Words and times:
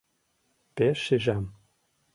—Пеш 0.75 0.97
шижам. 1.05 1.45